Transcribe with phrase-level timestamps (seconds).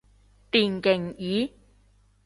[0.49, 1.51] 電競椅